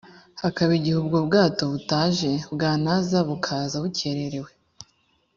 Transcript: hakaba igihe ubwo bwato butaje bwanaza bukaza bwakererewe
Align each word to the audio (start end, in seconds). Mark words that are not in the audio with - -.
hakaba 0.43 0.71
igihe 0.79 0.95
ubwo 1.03 1.17
bwato 1.27 1.63
butaje 1.73 2.31
bwanaza 2.53 3.17
bukaza 3.29 3.75
bwakererewe 3.85 4.51